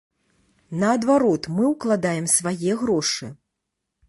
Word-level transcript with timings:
Наадварот, 0.83 1.43
мы 1.57 1.69
ўкладаем 1.73 2.25
свае 2.37 2.71
грошы. 2.81 3.33